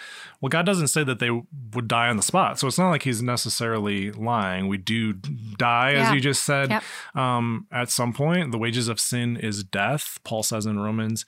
Well, 0.40 0.50
God 0.50 0.64
doesn't 0.66 0.88
say 0.88 1.04
that 1.04 1.18
they 1.18 1.30
would 1.30 1.88
die 1.88 2.09
on 2.09 2.16
the 2.16 2.23
spot, 2.23 2.59
so 2.59 2.66
it's 2.66 2.78
not 2.78 2.90
like 2.90 3.02
He's 3.02 3.23
necessarily 3.23 4.12
lying. 4.12 4.68
We 4.68 4.78
do 4.78 5.12
die, 5.12 5.92
yeah. 5.92 6.09
as 6.09 6.14
you 6.14 6.20
just 6.20 6.44
said, 6.44 6.70
yep. 6.70 6.82
um, 7.14 7.66
at 7.73 7.90
some 7.90 8.12
point. 8.12 8.52
The 8.52 8.59
wages 8.59 8.88
of 8.88 9.00
sin 9.00 9.37
is 9.37 9.64
death. 9.64 10.18
Paul 10.25 10.42
says 10.42 10.66
in 10.66 10.78
Romans. 10.78 11.25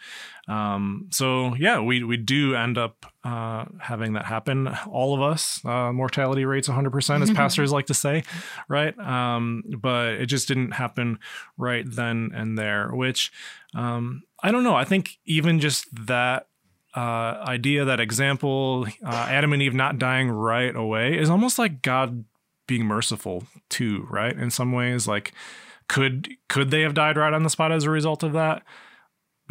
Um, 0.49 1.07
so 1.11 1.55
yeah, 1.55 1.81
we 1.81 2.03
we 2.03 2.17
do 2.17 2.55
end 2.55 2.77
up 2.77 3.07
uh, 3.25 3.67
having 3.81 4.15
that 4.15 4.27
happen. 4.27 4.69
All 4.91 5.15
of 5.15 5.23
us, 5.23 5.65
uh, 5.65 5.93
mortality 5.93 6.45
rates 6.45 6.69
100%, 6.69 7.23
as 7.23 7.31
pastors 7.35 7.73
like 7.73 7.87
to 7.87 7.95
say, 7.95 8.25
right? 8.69 8.99
Um, 8.99 9.63
but 9.79 10.15
it 10.15 10.27
just 10.27 10.49
didn't 10.49 10.73
happen 10.73 11.19
right 11.57 11.85
then 11.87 12.33
and 12.35 12.59
there. 12.59 12.91
Which 12.93 13.33
um, 13.75 14.23
I 14.43 14.51
don't 14.51 14.65
know. 14.65 14.75
I 14.75 14.85
think 14.85 15.19
even 15.25 15.61
just 15.61 15.87
that 16.07 16.49
uh, 16.95 17.45
idea, 17.47 17.85
that 17.85 18.01
example, 18.01 18.87
uh, 19.05 19.27
Adam 19.31 19.53
and 19.53 19.63
Eve 19.63 19.75
not 19.75 19.99
dying 19.99 20.31
right 20.31 20.75
away, 20.75 21.17
is 21.17 21.31
almost 21.31 21.59
like 21.59 21.83
God 21.83 22.25
being 22.67 22.85
merciful 22.85 23.45
too, 23.69 24.07
right? 24.11 24.37
In 24.37 24.51
some 24.51 24.73
ways, 24.73 25.07
like 25.07 25.33
could 25.89 26.31
could 26.49 26.71
they 26.71 26.83
have 26.83 26.95
died 26.95 27.17
right 27.17 27.33
on 27.33 27.43
the 27.43 27.51
spot 27.51 27.73
as 27.73 27.85
a 27.85 27.91
result 27.91 28.23
of 28.23 28.33
that? 28.33 28.63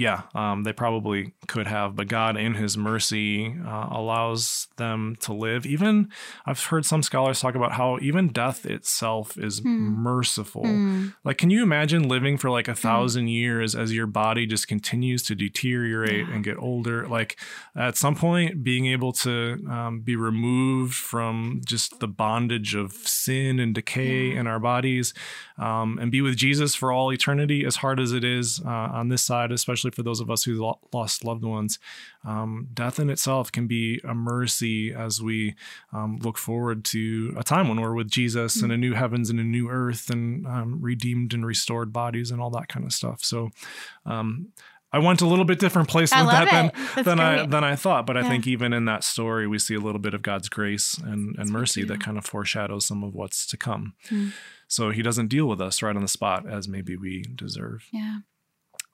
Yeah, 0.02 0.24
um, 0.34 0.64
they 0.64 0.74
probably 0.74 1.34
could 1.48 1.68
have, 1.68 1.96
but 1.96 2.08
God, 2.08 2.36
in 2.36 2.56
His 2.56 2.76
mercy, 2.76 3.56
uh, 3.64 3.90
allows 3.92 4.68
them 4.78 5.16
to 5.20 5.32
live. 5.32 5.64
Even 5.64 6.10
I've 6.44 6.60
heard 6.60 6.88
some 6.88 7.04
scholars 7.04 7.40
talk 7.40 7.54
about 7.54 7.74
how 7.74 8.00
even 8.02 8.30
death 8.30 8.66
itself 8.66 9.38
is 9.38 9.62
mm. 9.62 9.68
merciful. 9.68 10.64
Mm. 10.64 11.14
Like, 11.24 11.38
can 11.38 11.52
you 11.52 11.62
imagine 11.62 12.08
living 12.08 12.40
for 12.40 12.50
like 12.50 12.68
a 12.68 12.72
hmm. 12.72 12.78
thousand 12.78 13.28
mm. 13.28 13.34
years 13.34 13.76
as 13.76 13.94
your 13.94 14.08
body 14.08 14.48
just 14.48 14.68
continues 14.68 15.22
to 15.24 15.36
deteriorate 15.36 16.28
yeah. 16.28 16.34
and 16.34 16.44
get 16.44 16.58
older? 16.58 17.08
Like, 17.08 17.40
at 17.76 17.96
some 17.96 18.16
point, 18.16 18.64
being 18.64 18.88
able 18.88 19.14
to 19.14 19.64
um, 19.70 20.02
be 20.02 20.16
removed 20.16 20.96
from 20.96 21.62
just 21.64 22.00
the 22.00 22.08
bondage 22.08 22.74
of 22.74 22.94
sin 22.94 23.60
and 23.60 23.76
decay 23.76 24.30
yeah. 24.30 24.40
in 24.40 24.48
our 24.48 24.60
bodies 24.60 25.14
um, 25.60 26.00
and 26.02 26.12
be 26.12 26.22
with 26.22 26.38
Jesus 26.38 26.74
for 26.74 26.92
all 26.92 27.14
eternity, 27.14 27.64
as 27.66 27.76
hard 27.78 28.00
as 28.00 28.14
it 28.14 28.24
is 28.24 28.60
uh, 28.66 28.70
on 28.70 29.10
this 29.10 29.22
side, 29.22 29.52
especially 29.52 29.91
especially 29.92 30.02
for 30.02 30.04
those 30.04 30.20
of 30.20 30.30
us 30.30 30.44
who 30.44 30.76
lost 30.94 31.24
loved 31.24 31.44
ones. 31.44 31.80
Um, 32.26 32.68
death 32.74 33.00
in 33.00 33.10
itself 33.10 33.52
can 33.52 33.68
be 33.68 34.00
a 34.04 34.14
mercy 34.14 34.94
as 34.94 35.22
we 35.22 35.56
um, 35.94 36.20
look 36.22 36.38
forward 36.38 36.84
to 36.86 37.34
a 37.38 37.44
time 37.44 37.68
when 37.68 37.80
we're 37.80 37.96
with 37.96 38.10
Jesus 38.10 38.58
mm-hmm. 38.58 38.66
and 38.66 38.74
a 38.74 38.78
new 38.78 38.94
heavens 38.94 39.30
and 39.30 39.40
a 39.40 39.44
new 39.44 39.70
earth 39.70 40.10
and 40.10 40.46
um, 40.48 40.82
redeemed 40.82 41.34
and 41.34 41.46
restored 41.46 41.92
bodies 41.92 42.32
and 42.32 42.42
all 42.42 42.52
that 42.52 42.68
kind 42.68 42.86
of 42.86 42.94
stuff. 42.94 43.24
So, 43.24 43.50
um, 44.06 44.52
I 44.94 45.00
went 45.00 45.22
a 45.22 45.26
little 45.26 45.46
bit 45.46 45.58
different 45.58 45.88
place 45.88 46.12
with 46.12 46.28
that 46.28 46.52
than, 46.52 47.06
than 47.06 47.20
I 47.22 47.46
than 47.46 47.64
I 47.64 47.78
thought. 47.78 48.06
But 48.06 48.18
yeah. 48.18 48.26
I 48.26 48.28
think 48.28 48.46
even 48.46 48.74
in 48.74 48.84
that 48.86 49.06
story, 49.06 49.48
we 49.48 49.58
see 49.58 49.74
a 49.74 49.80
little 49.80 50.02
bit 50.02 50.14
of 50.14 50.22
God's 50.22 50.50
grace 50.50 50.98
and, 50.98 51.34
and 51.40 51.50
mercy 51.50 51.86
that 51.86 52.02
kind 52.02 52.18
of 52.18 52.26
foreshadows 52.26 52.88
some 52.88 53.02
of 53.02 53.14
what's 53.14 53.48
to 53.48 53.58
come. 53.58 53.94
Mm. 54.10 54.34
So 54.68 54.90
he 54.90 55.02
doesn't 55.02 55.30
deal 55.30 55.46
with 55.48 55.62
us 55.62 55.82
right 55.82 55.96
on 55.96 56.02
the 56.02 56.10
spot 56.10 56.46
as 56.46 56.68
maybe 56.68 56.98
we 56.98 57.22
deserve. 57.22 57.86
Yeah. 57.94 58.20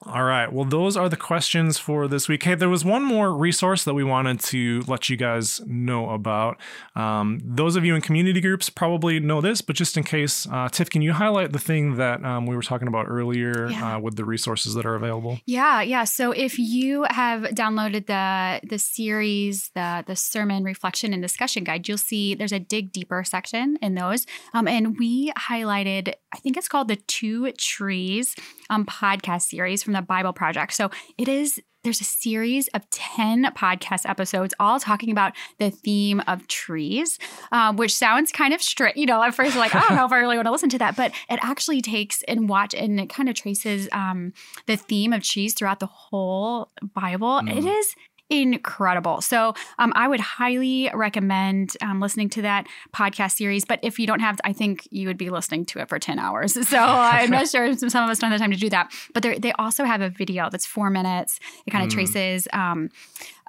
All 0.06 0.24
right. 0.24 0.54
Well, 0.54 0.63
those 0.63 0.96
are 0.96 1.10
the 1.10 1.18
questions 1.18 1.80
for 1.80 2.08
this 2.08 2.30
week. 2.30 2.44
Hey, 2.44 2.54
there 2.54 2.70
was 2.70 2.86
one 2.86 3.04
more 3.04 3.34
resource 3.34 3.84
that 3.84 3.96
we 3.96 4.04
wanted 4.04 4.39
to 4.42 4.84
let 4.88 5.10
you 5.10 5.18
guys 5.18 5.60
know 5.66 6.12
about. 6.12 6.58
Um, 6.96 7.42
those 7.44 7.75
of 7.75 7.84
you 7.84 7.96
in 7.96 8.01
community 8.01 8.39
groups 8.39 8.70
probably 8.70 9.20
know 9.20 9.42
this, 9.42 9.62
but 9.62 9.75
just 9.75 9.98
in 9.98 10.04
case, 10.04 10.48
uh, 10.51 10.70
Tiff, 10.70 10.92
can 10.92 11.01
you 11.01 11.13
highlight 11.13 11.51
the 11.51 11.58
thing 11.58 11.96
that 11.96 12.24
um, 12.24 12.46
we 12.46 12.56
were 12.56 12.62
talking 12.62 12.88
about 12.88 13.08
earlier 13.10 13.70
yeah. 13.70 13.96
uh, 13.96 14.00
with 14.00 14.18
the 14.18 14.24
resources 14.24 14.75
that 14.75 14.86
are 14.86 14.94
available? 14.94 15.39
Yeah, 15.48 15.82
yeah. 15.82 16.04
So 16.04 16.32
if 16.32 16.60
you 16.60 17.08
have 17.10 17.42
downloaded 17.56 18.06
the 18.06 18.68
the 18.68 18.77
series, 18.77 19.72
the 19.74 20.04
the 20.06 20.16
sermon 20.16 20.63
reflection 20.63 21.12
and 21.12 21.24
discussion 21.24 21.63
guide, 21.63 21.88
you'll 21.88 21.98
see 21.98 22.36
there's 22.36 22.51
a 22.51 22.60
dig 22.60 22.92
deeper 22.92 23.24
section 23.24 23.80
in 23.82 23.96
those, 23.96 24.27
um, 24.54 24.68
and 24.68 25.00
we 25.00 25.32
highlighted. 25.32 26.13
I 26.32 26.38
think 26.38 26.56
it's 26.56 26.68
called 26.68 26.88
the 26.88 26.98
Two 26.98 27.51
Trees 27.54 28.36
um, 28.70 28.86
podcast 28.86 29.44
series 29.44 29.87
from 29.88 29.94
the 29.94 30.01
Bible 30.01 30.34
Project. 30.34 30.74
So 30.74 30.91
it 31.17 31.29
is 31.29 31.62
there's 31.86 32.01
a 32.01 32.03
series 32.03 32.67
of 32.74 32.89
10 32.89 33.46
podcast 33.56 34.10
episodes 34.10 34.53
all 34.60 34.77
talking 34.77 35.10
about 35.10 35.32
the 35.58 35.70
theme 35.70 36.22
of 36.27 36.46
trees, 36.48 37.17
um, 37.53 37.77
which 37.77 37.96
sounds 37.96 38.34
kind 38.34 38.53
of 38.53 38.62
strict. 38.62 38.98
You 38.98 39.06
know, 39.06 39.24
at 39.24 39.34
first, 39.34 39.56
like, 39.56 39.74
I 39.74 39.79
don't 39.79 39.96
know 39.96 40.06
if 40.06 40.12
I 40.12 40.17
really 40.17 40.36
want 40.36 40.48
to 40.48 40.51
listen 40.51 40.67
to 40.70 40.77
that, 40.79 40.98
but 40.98 41.13
it 41.29 41.39
actually 41.41 41.82
takes 41.82 42.24
and 42.24 42.50
watch 42.50 42.74
and 42.74 43.00
it 43.00 43.08
kind 43.08 43.29
of 43.29 43.36
traces 43.36 43.88
um, 43.94 44.34
the 44.65 44.75
theme 44.75 45.13
of 45.13 45.24
trees 45.24 45.53
throughout 45.53 45.79
the 45.79 45.86
whole 45.86 46.72
Bible. 46.94 47.39
Mm. 47.39 47.56
It 47.56 47.63
is 47.63 47.96
incredible. 48.29 49.22
So 49.22 49.53
um, 49.79 49.93
I 49.96 50.07
would 50.07 50.19
highly 50.19 50.89
recommend 50.93 51.77
um, 51.81 52.00
listening 52.01 52.29
to 52.29 52.41
that 52.43 52.67
podcast 52.93 53.36
series. 53.38 53.65
But 53.65 53.79
if 53.84 54.00
you 54.00 54.07
don't 54.07 54.19
have, 54.19 54.39
I 54.43 54.53
think 54.53 54.88
you 54.91 55.07
would 55.07 55.17
be 55.17 55.29
listening 55.29 55.65
to 55.67 55.79
it 55.79 55.89
for 55.89 56.00
10 56.00 56.19
hours. 56.19 56.57
So 56.67 56.77
I'm 56.77 57.29
not 57.29 57.48
sure 57.50 57.74
some 57.77 58.03
of 58.03 58.10
us 58.10 58.19
don't 58.19 58.29
have 58.29 58.39
the 58.39 58.43
time 58.43 58.51
to 58.51 58.57
do 58.57 58.69
that. 58.69 58.91
But 59.13 59.24
they 59.39 59.53
also 59.53 59.86
have 59.86 60.01
a 60.01 60.10
video 60.10 60.50
that's 60.50 60.65
four 60.65 60.89
minutes. 60.89 61.39
It 61.65 61.72
kind 61.72 61.84
of 61.84 61.89
mm. 61.89 61.93
traces 61.93 62.48
um, 62.51 62.89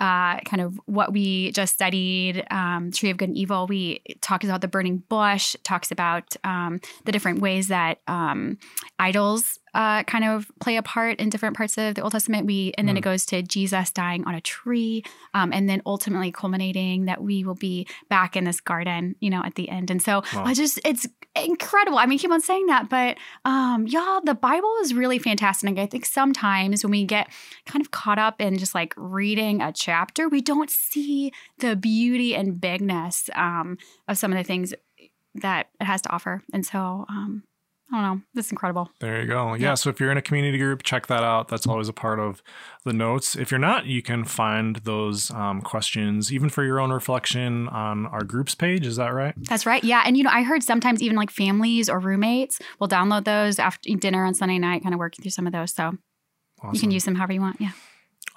uh, 0.01 0.39
kind 0.41 0.61
of 0.61 0.81
what 0.87 1.13
we 1.13 1.51
just 1.53 1.75
studied, 1.75 2.47
um, 2.51 2.93
Tree 2.93 3.11
of 3.11 3.17
Good 3.17 3.31
and 3.31 3.37
Evil. 3.37 3.67
We 3.67 4.01
talk 4.21 4.45
about 4.45 4.61
the 4.61 4.69
burning 4.69 5.03
bush, 5.09 5.57
talks 5.65 5.91
about 5.91 6.37
um, 6.45 6.81
the 7.05 7.13
different 7.13 7.41
ways 7.41 7.69
that 7.69 7.99
um, 8.07 8.59
idols 9.01 9.59
uh, 9.75 10.03
kind 10.05 10.25
of 10.25 10.51
play 10.61 10.77
a 10.77 10.83
part 10.83 11.19
in 11.19 11.31
different 11.31 11.57
parts 11.57 11.77
of 11.79 11.95
the 11.95 12.03
Old 12.03 12.13
Testament. 12.13 12.47
We 12.47 12.73
and 12.79 12.89
then 12.89 12.95
mm. 12.95 12.99
it 12.99 13.03
goes 13.03 13.27
to 13.27 13.43
Jesus 13.43 13.91
dying 13.91 14.25
on 14.25 14.35
a 14.35 14.41
tree, 14.41 15.05
um, 15.35 15.53
and 15.53 15.69
then 15.69 15.83
ultimately 15.87 16.33
culminating 16.33 17.07
that 17.07 17.23
we 17.23 17.45
will 17.45 17.55
be 17.55 17.87
back 18.09 18.37
in 18.37 18.45
this 18.45 18.61
garden, 18.61 19.17
you 19.21 19.31
know, 19.31 19.43
at 19.45 19.55
the 19.55 19.69
end. 19.69 19.91
And 19.91 20.03
so 20.03 20.23
wow. 20.35 20.45
I 20.45 20.55
just 20.55 20.81
it's 20.85 21.07
incredible. 21.37 21.99
I 21.99 22.07
mean, 22.07 22.19
keep 22.19 22.31
on 22.31 22.41
saying 22.41 22.67
that, 22.67 22.89
but 22.89 23.17
um, 23.45 23.87
y'all, 23.87 24.21
the 24.23 24.35
Bible 24.35 24.75
is 24.83 24.95
really 24.95 25.19
fantastic. 25.19 25.79
I 25.79 25.87
think 25.87 26.07
sometimes 26.07 26.85
when 26.85 26.91
we 26.91 27.05
get 27.05 27.29
kind 27.67 27.81
of 27.83 27.91
caught 27.91 28.19
up 28.19 28.41
in 28.41 28.59
just 28.59 28.75
like 28.75 28.95
reading 28.97 29.61
a 29.61 29.73
chapter, 29.73 30.29
we 30.29 30.41
don't 30.41 30.71
see 30.71 31.33
the 31.59 31.77
beauty 31.77 32.35
and 32.35 32.61
bigness 32.61 33.29
um, 33.35 33.79
of 34.07 34.19
some 34.19 34.33
of 34.33 34.39
the 34.39 34.45
things 34.45 34.75
that 35.35 35.69
it 35.81 35.85
has 35.85 36.03
to 36.03 36.11
offer. 36.11 36.43
And 36.53 36.65
so, 36.65 37.05
um, 37.09 37.45
I 37.91 37.97
don't 37.97 38.03
know. 38.03 38.23
That's 38.35 38.51
incredible. 38.51 38.91
There 39.01 39.23
you 39.23 39.27
go. 39.27 39.55
Yeah, 39.55 39.69
yeah. 39.69 39.75
So 39.75 39.89
if 39.89 39.99
you're 39.99 40.11
in 40.11 40.19
a 40.19 40.23
community 40.23 40.59
group, 40.59 40.83
check 40.83 41.07
that 41.07 41.23
out. 41.23 41.49
That's 41.49 41.67
always 41.67 41.89
a 41.89 41.93
part 41.95 42.21
of 42.21 42.43
the 42.85 42.93
notes. 42.93 43.35
If 43.35 43.51
you're 43.51 43.59
not, 43.59 43.87
you 43.87 44.03
can 44.03 44.25
find 44.25 44.77
those 44.77 45.31
um, 45.31 45.63
questions 45.63 46.31
even 46.31 46.51
for 46.51 46.65
your 46.65 46.81
own 46.81 46.91
reflection 46.91 47.67
on 47.69 48.07
our 48.07 48.25
groups 48.25 48.55
page. 48.55 48.87
Is 48.87 48.97
that 48.97 49.09
right? 49.09 49.35
That's 49.49 49.65
right. 49.65 49.83
Yeah. 49.83 50.03
And, 50.05 50.19
you 50.19 50.23
know, 50.23 50.31
I 50.31 50.43
heard 50.43 50.63
sometimes 50.63 51.01
even 51.03 51.17
like 51.17 51.31
families 51.31 51.89
or 51.89 51.99
roommates 51.99 52.59
will 52.79 52.89
download 52.89 53.25
those 53.25 53.59
after 53.59 53.89
dinner 53.95 54.25
on 54.25 54.35
Sunday 54.35 54.59
night, 54.59 54.83
kind 54.83 54.95
of 54.95 54.99
working 54.99 55.23
through 55.23 55.31
some 55.31 55.47
of 55.47 55.55
those. 55.55 55.73
So 55.73 55.95
awesome. 56.63 56.75
you 56.75 56.81
can 56.81 56.91
use 56.91 57.05
them 57.05 57.15
however 57.15 57.33
you 57.33 57.41
want. 57.41 57.59
Yeah. 57.59 57.73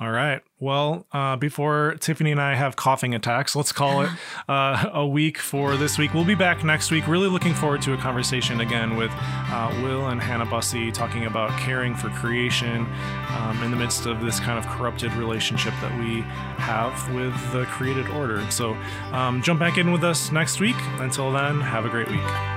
All 0.02 0.10
right. 0.10 0.42
Well, 0.60 1.06
uh, 1.12 1.36
before 1.36 1.96
Tiffany 2.00 2.32
and 2.32 2.42
I 2.42 2.56
have 2.56 2.76
coughing 2.76 3.14
attacks, 3.14 3.56
let's 3.56 3.72
call 3.72 4.02
it 4.02 4.10
uh, 4.50 4.90
a 4.92 5.06
week 5.06 5.38
for 5.38 5.78
this 5.78 6.00
week. 6.00 6.16
We'll 6.16 6.26
be 6.26 6.34
back 6.34 6.64
next 6.64 6.90
week. 6.90 7.08
Really 7.08 7.28
looking 7.28 7.54
forward 7.54 7.84
to 7.84 7.94
a 7.94 7.98
conversation 7.98 8.62
again 8.62 8.96
with 8.96 9.12
uh, 9.14 9.72
Will 9.84 10.08
and 10.08 10.20
Hannah 10.20 10.48
Bussey 10.48 10.92
talking 10.92 11.28
about 11.28 11.52
caring 11.60 11.94
for 11.94 12.10
creation 12.10 12.88
um, 13.30 13.62
in 13.64 13.70
the 13.70 13.78
midst 13.78 14.08
of 14.08 14.22
this 14.22 14.40
kind 14.40 14.58
of 14.58 14.66
corrupted 14.72 15.14
relationship 15.14 15.74
that 15.82 15.96
we 16.00 16.22
have 16.58 17.14
with 17.14 17.36
the 17.52 17.66
created 17.66 18.08
order. 18.08 18.50
So 18.50 18.76
um, 19.12 19.44
jump 19.44 19.60
back 19.60 19.78
in 19.78 19.92
with 19.92 20.04
us 20.04 20.32
next 20.32 20.60
week. 20.60 20.78
Until 20.98 21.32
then, 21.32 21.62
have 21.62 21.86
a 21.86 21.90
great 21.90 22.10
week. 22.10 22.51